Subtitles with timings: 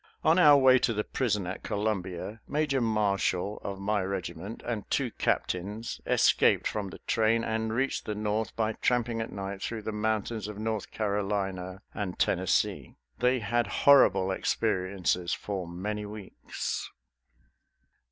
[0.23, 5.11] On our way to the prison at Columbia Major Marshall of my regiment and two
[5.11, 9.91] captains escaped from the train and reached the North by tramping at night through the
[9.91, 12.95] mountains of North Carolina and Tennessee.
[13.19, 16.89] They had horrible experiences for many weeks.